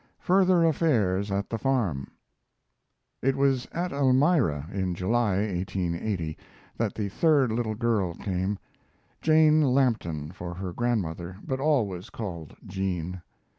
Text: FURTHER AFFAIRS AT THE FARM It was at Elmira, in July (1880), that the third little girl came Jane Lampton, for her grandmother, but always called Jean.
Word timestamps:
FURTHER 0.17 0.65
AFFAIRS 0.65 1.29
AT 1.31 1.47
THE 1.47 1.59
FARM 1.59 2.09
It 3.21 3.35
was 3.35 3.67
at 3.71 3.91
Elmira, 3.91 4.67
in 4.73 4.95
July 4.95 5.35
(1880), 5.45 6.39
that 6.77 6.95
the 6.95 7.07
third 7.09 7.51
little 7.51 7.75
girl 7.75 8.15
came 8.15 8.57
Jane 9.21 9.61
Lampton, 9.61 10.31
for 10.31 10.55
her 10.55 10.73
grandmother, 10.73 11.37
but 11.45 11.59
always 11.59 12.09
called 12.09 12.55
Jean. 12.65 13.21